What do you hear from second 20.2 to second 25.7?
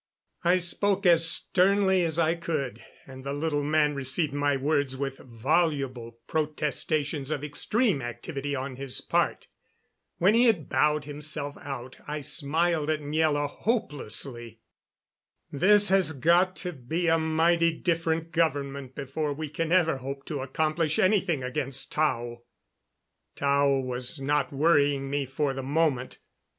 to accomplish anything against Tao." Tao was not worrying me for the